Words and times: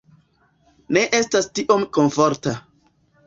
Ne 0.97 1.03
estas 1.17 1.49
tiom 1.59 1.85
komforta 1.99 2.55